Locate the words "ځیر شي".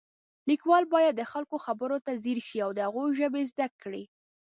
2.23-2.57